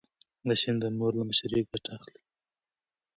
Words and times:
ماشوم 0.47 0.75
د 0.79 0.85
مور 0.97 1.11
له 1.19 1.23
مشورې 1.29 1.61
ګټه 1.71 1.89
اخلي. 1.97 2.19